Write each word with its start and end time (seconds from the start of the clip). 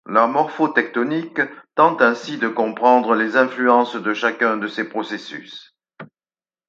La 0.07 0.25
morphotectonique 0.25 1.41
tente 1.75 2.01
ainsi 2.01 2.39
de 2.39 2.47
comprendre 2.47 3.13
les 3.13 3.37
influences 3.37 3.95
de 3.97 4.15
chacun 4.15 4.57
de 4.57 4.65
ces 4.67 4.89
processus. 4.89 5.75